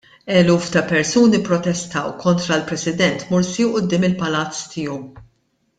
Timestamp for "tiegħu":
4.75-4.97